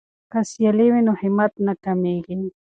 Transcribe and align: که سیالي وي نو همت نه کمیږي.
که 0.31 0.39
سیالي 0.49 0.87
وي 0.93 1.01
نو 1.07 1.13
همت 1.21 1.51
نه 1.65 1.73
کمیږي. 1.83 2.35